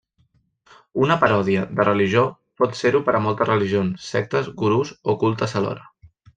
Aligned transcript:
Una 1.07 1.17
paròdia 1.23 1.65
de 1.79 1.85
religió 1.89 2.23
pot 2.63 2.75
ser-ho 2.81 3.03
per 3.11 3.15
a 3.19 3.21
moltes 3.27 3.53
religions, 3.53 4.09
sectes, 4.17 4.53
gurus 4.65 4.97
o 5.15 5.19
cultes 5.27 5.59
alhora. 5.63 5.89